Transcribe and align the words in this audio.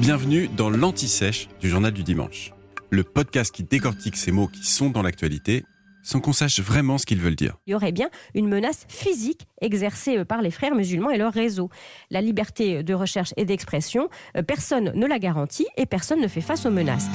Bienvenue 0.00 0.48
dans 0.48 0.70
l'Anti-Sèche 0.70 1.48
du 1.60 1.68
Journal 1.68 1.92
du 1.92 2.02
Dimanche, 2.02 2.52
le 2.90 3.04
podcast 3.04 3.54
qui 3.54 3.62
décortique 3.62 4.16
ces 4.16 4.32
mots 4.32 4.48
qui 4.48 4.66
sont 4.66 4.90
dans 4.90 5.02
l'actualité 5.02 5.64
sans 6.02 6.20
qu'on 6.20 6.32
sache 6.32 6.58
vraiment 6.58 6.98
ce 6.98 7.06
qu'ils 7.06 7.20
veulent 7.20 7.36
dire. 7.36 7.56
Il 7.66 7.70
y 7.70 7.74
aurait 7.74 7.92
bien 7.92 8.10
une 8.34 8.48
menace 8.48 8.86
physique 8.88 9.46
exercée 9.60 10.24
par 10.24 10.42
les 10.42 10.50
frères 10.50 10.74
musulmans 10.74 11.10
et 11.10 11.16
leur 11.16 11.32
réseau. 11.32 11.70
La 12.10 12.20
liberté 12.20 12.82
de 12.82 12.92
recherche 12.92 13.32
et 13.36 13.44
d'expression, 13.44 14.08
euh, 14.36 14.42
personne 14.42 14.92
ne 14.94 15.06
la 15.06 15.20
garantit 15.20 15.66
et 15.76 15.86
personne 15.86 16.20
ne 16.20 16.28
fait 16.28 16.40
face 16.40 16.66
aux 16.66 16.70
menaces. 16.72 17.06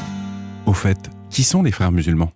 Au 0.65 0.73
fait, 0.73 1.09
qui 1.29 1.43
sont 1.43 1.61
les 1.61 1.71
frères 1.71 1.91
musulmans? 1.91 2.31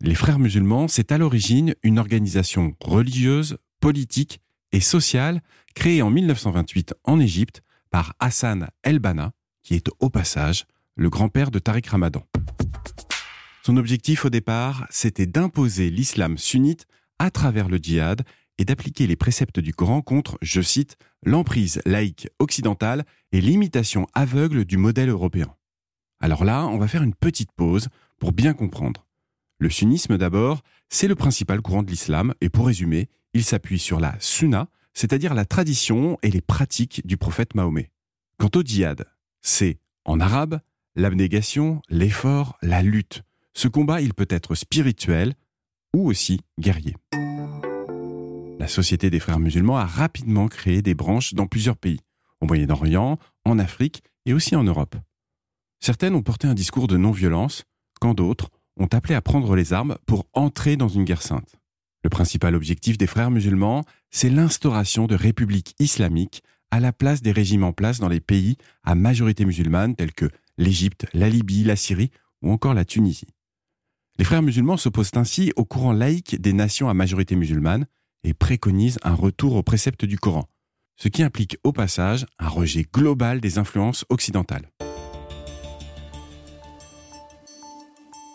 Les 0.00 0.14
frères 0.14 0.38
musulmans, 0.38 0.86
c'est 0.86 1.10
à 1.10 1.18
l'origine 1.18 1.74
une 1.82 1.98
organisation 1.98 2.74
religieuse, 2.80 3.58
politique 3.80 4.40
et 4.70 4.80
sociale 4.80 5.42
créée 5.74 6.00
en 6.00 6.10
1928 6.10 6.94
en 7.04 7.18
Égypte 7.18 7.62
par 7.90 8.14
Hassan 8.20 8.68
El-Banna, 8.82 9.32
qui 9.68 9.74
est 9.74 9.90
au 10.00 10.08
passage 10.08 10.64
le 10.96 11.10
grand-père 11.10 11.50
de 11.50 11.58
Tariq 11.58 11.90
Ramadan. 11.90 12.26
Son 13.62 13.76
objectif 13.76 14.24
au 14.24 14.30
départ, 14.30 14.86
c'était 14.88 15.26
d'imposer 15.26 15.90
l'islam 15.90 16.38
sunnite 16.38 16.86
à 17.18 17.30
travers 17.30 17.68
le 17.68 17.76
djihad 17.76 18.22
et 18.56 18.64
d'appliquer 18.64 19.06
les 19.06 19.14
préceptes 19.14 19.60
du 19.60 19.74
Coran 19.74 20.00
contre, 20.00 20.38
je 20.40 20.62
cite, 20.62 20.96
l'emprise 21.22 21.82
laïque 21.84 22.28
occidentale 22.38 23.04
et 23.32 23.42
l'imitation 23.42 24.06
aveugle 24.14 24.64
du 24.64 24.78
modèle 24.78 25.10
européen. 25.10 25.54
Alors 26.18 26.46
là, 26.46 26.66
on 26.66 26.78
va 26.78 26.88
faire 26.88 27.02
une 27.02 27.14
petite 27.14 27.52
pause 27.52 27.88
pour 28.18 28.32
bien 28.32 28.54
comprendre. 28.54 29.04
Le 29.58 29.68
sunnisme 29.68 30.16
d'abord, 30.16 30.62
c'est 30.88 31.08
le 31.08 31.14
principal 31.14 31.60
courant 31.60 31.82
de 31.82 31.90
l'islam 31.90 32.32
et 32.40 32.48
pour 32.48 32.68
résumer, 32.68 33.10
il 33.34 33.44
s'appuie 33.44 33.78
sur 33.78 34.00
la 34.00 34.16
sunna, 34.18 34.68
c'est-à-dire 34.94 35.34
la 35.34 35.44
tradition 35.44 36.16
et 36.22 36.30
les 36.30 36.40
pratiques 36.40 37.06
du 37.06 37.18
prophète 37.18 37.54
Mahomet. 37.54 37.90
Quant 38.38 38.50
au 38.54 38.62
djihad, 38.62 39.04
c'est, 39.40 39.78
en 40.04 40.20
arabe, 40.20 40.60
l'abnégation, 40.94 41.82
l'effort, 41.88 42.56
la 42.62 42.82
lutte, 42.82 43.22
ce 43.54 43.68
combat, 43.68 44.00
il 44.00 44.14
peut 44.14 44.28
être 44.30 44.54
spirituel 44.54 45.34
ou 45.94 46.08
aussi 46.08 46.40
guerrier. 46.60 46.94
La 48.58 48.68
Société 48.68 49.10
des 49.10 49.20
frères 49.20 49.38
musulmans 49.38 49.78
a 49.78 49.84
rapidement 49.84 50.48
créé 50.48 50.82
des 50.82 50.94
branches 50.94 51.34
dans 51.34 51.46
plusieurs 51.46 51.76
pays, 51.76 52.00
au 52.40 52.46
Moyen-Orient, 52.46 53.18
en 53.44 53.58
Afrique 53.58 54.02
et 54.26 54.32
aussi 54.32 54.54
en 54.56 54.64
Europe. 54.64 54.96
Certaines 55.80 56.14
ont 56.14 56.22
porté 56.22 56.46
un 56.46 56.54
discours 56.54 56.88
de 56.88 56.96
non-violence, 56.96 57.64
quand 58.00 58.14
d'autres 58.14 58.50
ont 58.78 58.88
appelé 58.92 59.14
à 59.14 59.22
prendre 59.22 59.56
les 59.56 59.72
armes 59.72 59.96
pour 60.06 60.26
entrer 60.32 60.76
dans 60.76 60.88
une 60.88 61.04
guerre 61.04 61.22
sainte. 61.22 61.56
Le 62.04 62.10
principal 62.10 62.54
objectif 62.54 62.96
des 62.96 63.06
frères 63.06 63.30
musulmans, 63.30 63.84
c'est 64.10 64.30
l'instauration 64.30 65.06
de 65.06 65.14
républiques 65.14 65.74
islamiques 65.78 66.42
à 66.70 66.80
la 66.80 66.92
place 66.92 67.22
des 67.22 67.32
régimes 67.32 67.64
en 67.64 67.72
place 67.72 67.98
dans 68.00 68.08
les 68.08 68.20
pays 68.20 68.56
à 68.84 68.94
majorité 68.94 69.44
musulmane 69.44 69.96
tels 69.96 70.12
que 70.12 70.30
l'Égypte, 70.56 71.06
la 71.12 71.28
Libye, 71.28 71.64
la 71.64 71.76
Syrie 71.76 72.10
ou 72.42 72.50
encore 72.52 72.74
la 72.74 72.84
Tunisie. 72.84 73.28
Les 74.18 74.24
frères 74.24 74.42
musulmans 74.42 74.76
s'opposent 74.76 75.12
ainsi 75.14 75.52
au 75.56 75.64
courant 75.64 75.92
laïque 75.92 76.40
des 76.40 76.52
nations 76.52 76.88
à 76.88 76.94
majorité 76.94 77.36
musulmane 77.36 77.86
et 78.24 78.34
préconisent 78.34 78.98
un 79.02 79.14
retour 79.14 79.54
aux 79.54 79.62
préceptes 79.62 80.04
du 80.04 80.18
Coran, 80.18 80.48
ce 80.96 81.08
qui 81.08 81.22
implique 81.22 81.56
au 81.62 81.72
passage 81.72 82.26
un 82.38 82.48
rejet 82.48 82.84
global 82.92 83.40
des 83.40 83.58
influences 83.58 84.04
occidentales. 84.08 84.70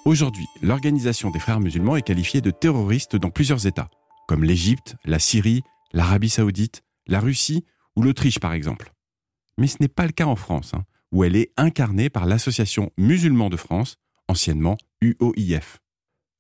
Aujourd'hui, 0.06 0.45
l'organisation 0.62 1.31
des 1.31 1.40
frères 1.40 1.59
musulmans 1.59 1.95
est 1.95 2.02
qualifiée 2.02 2.42
de 2.42 2.52
terroriste 2.52 3.16
dans 3.16 3.30
plusieurs 3.30 3.68
États, 3.68 3.90
comme 4.28 4.44
l'Égypte, 4.44 4.95
la 5.06 5.20
Syrie, 5.20 5.64
l'Arabie 5.94 6.30
saoudite, 6.30 6.81
la 7.08 7.20
Russie 7.20 7.66
ou 7.95 8.02
l'Autriche 8.02 8.39
par 8.39 8.53
exemple. 8.53 8.94
Mais 9.58 9.67
ce 9.67 9.77
n'est 9.80 9.88
pas 9.88 10.05
le 10.05 10.11
cas 10.11 10.25
en 10.25 10.36
France, 10.36 10.73
hein, 10.73 10.83
où 11.11 11.23
elle 11.23 11.36
est 11.36 11.52
incarnée 11.58 12.09
par 12.09 12.25
l'Association 12.25 12.91
musulmane 12.97 13.50
de 13.50 13.58
France, 13.58 13.97
anciennement 14.27 14.77
UOIF. 15.02 15.80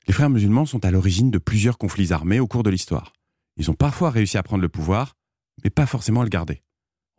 Les 0.07 0.13
frères 0.13 0.29
musulmans 0.29 0.65
sont 0.65 0.83
à 0.83 0.91
l'origine 0.91 1.31
de 1.31 1.37
plusieurs 1.37 1.77
conflits 1.77 2.11
armés 2.11 2.39
au 2.39 2.47
cours 2.47 2.63
de 2.63 2.69
l'histoire. 2.69 3.13
Ils 3.55 3.69
ont 3.69 3.75
parfois 3.75 4.09
réussi 4.09 4.37
à 4.37 4.43
prendre 4.43 4.61
le 4.61 4.69
pouvoir, 4.69 5.15
mais 5.63 5.69
pas 5.69 5.85
forcément 5.85 6.21
à 6.21 6.23
le 6.23 6.29
garder. 6.29 6.61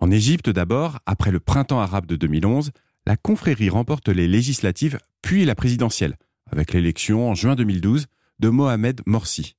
En 0.00 0.10
Égypte 0.10 0.50
d'abord, 0.50 0.98
après 1.06 1.30
le 1.30 1.40
printemps 1.40 1.80
arabe 1.80 2.06
de 2.06 2.16
2011, 2.16 2.72
la 3.06 3.16
confrérie 3.16 3.70
remporte 3.70 4.08
les 4.08 4.26
législatives 4.26 4.98
puis 5.22 5.44
la 5.44 5.54
présidentielle, 5.54 6.16
avec 6.50 6.72
l'élection 6.72 7.30
en 7.30 7.34
juin 7.34 7.54
2012 7.54 8.06
de 8.40 8.48
Mohamed 8.48 9.00
Morsi. 9.06 9.56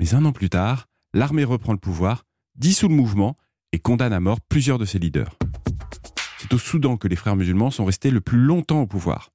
Mais 0.00 0.14
un 0.14 0.24
an 0.24 0.32
plus 0.32 0.50
tard, 0.50 0.88
l'armée 1.12 1.44
reprend 1.44 1.72
le 1.72 1.78
pouvoir, 1.78 2.24
dissout 2.56 2.88
le 2.88 2.94
mouvement 2.94 3.36
et 3.74 3.80
condamne 3.80 4.12
à 4.12 4.20
mort 4.20 4.40
plusieurs 4.40 4.78
de 4.78 4.84
ses 4.84 5.00
leaders. 5.00 5.36
C'est 6.38 6.54
au 6.54 6.58
Soudan 6.58 6.96
que 6.96 7.08
les 7.08 7.16
frères 7.16 7.34
musulmans 7.34 7.72
sont 7.72 7.84
restés 7.84 8.12
le 8.12 8.20
plus 8.20 8.38
longtemps 8.38 8.82
au 8.82 8.86
pouvoir. 8.86 9.30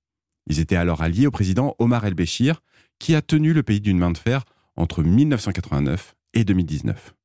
Ils 0.47 0.61
étaient 0.61 0.77
alors 0.77 1.01
alliés 1.01 1.27
au 1.27 1.31
président 1.31 1.75
Omar 1.77 2.05
el-Béchir, 2.05 2.61
qui 2.99 3.15
a 3.15 3.21
tenu 3.21 3.51
le 3.51 3.63
pays 3.63 3.81
d'une 3.81 3.97
main 3.97 4.11
de 4.11 4.17
fer 4.17 4.45
entre 4.77 5.03
1989 5.03 6.15
et 6.35 6.45
2019. 6.45 7.15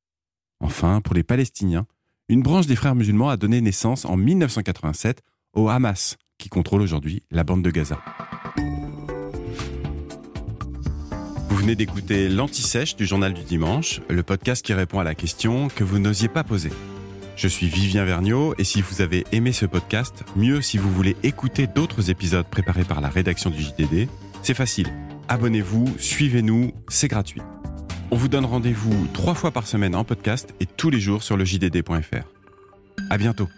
Enfin, 0.59 0.99
pour 0.99 1.15
les 1.15 1.23
Palestiniens, 1.23 1.87
une 2.27 2.43
branche 2.43 2.67
des 2.67 2.75
frères 2.75 2.95
musulmans 2.95 3.29
a 3.29 3.37
donné 3.37 3.61
naissance 3.61 4.03
en 4.03 4.17
1987 4.17 5.21
au 5.53 5.69
Hamas, 5.69 6.17
qui 6.37 6.49
contrôle 6.49 6.81
aujourd'hui 6.81 7.23
la 7.31 7.45
bande 7.45 7.63
de 7.63 7.71
Gaza. 7.71 8.01
Vous 11.47 11.55
venez 11.55 11.75
d'écouter 11.75 12.27
l'Anti-Sèche 12.27 12.97
du 12.97 13.05
Journal 13.05 13.33
du 13.33 13.43
Dimanche, 13.43 14.01
le 14.09 14.21
podcast 14.21 14.65
qui 14.65 14.73
répond 14.73 14.99
à 14.99 15.05
la 15.05 15.15
question 15.15 15.69
que 15.69 15.85
vous 15.85 15.99
n'osiez 15.99 16.27
pas 16.27 16.43
poser. 16.43 16.71
Je 17.35 17.49
suis 17.49 17.67
Vivien 17.67 18.05
Vergniaud 18.05 18.55
et 18.57 18.63
si 18.63 18.81
vous 18.81 19.01
avez 19.01 19.25
aimé 19.33 19.51
ce 19.51 19.65
podcast, 19.65 20.23
mieux 20.35 20.61
si 20.61 20.77
vous 20.77 20.89
voulez 20.89 21.17
écouter 21.23 21.67
d'autres 21.67 22.09
épisodes 22.09 22.45
préparés 22.45 22.85
par 22.85 23.01
la 23.01 23.09
rédaction 23.09 23.49
du 23.49 23.61
JDD, 23.61 24.07
c'est 24.41 24.53
facile. 24.53 24.87
Abonnez-vous, 25.27 25.95
suivez-nous, 25.99 26.71
c'est 26.87 27.09
gratuit. 27.09 27.41
On 28.11 28.15
vous 28.15 28.29
donne 28.29 28.45
rendez-vous 28.45 29.07
trois 29.13 29.33
fois 29.33 29.51
par 29.51 29.67
semaine 29.67 29.95
en 29.95 30.05
podcast 30.05 30.53
et 30.61 30.65
tous 30.65 30.89
les 30.89 30.99
jours 30.99 31.23
sur 31.23 31.35
le 31.35 31.43
JDD.fr. 31.43 32.23
À 33.09 33.17
bientôt. 33.17 33.49